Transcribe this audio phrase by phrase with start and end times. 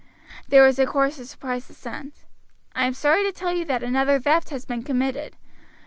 [0.47, 2.25] There was a chorus of surprised assent.
[2.73, 5.35] "I am sorry to tell you that another theft has been committed.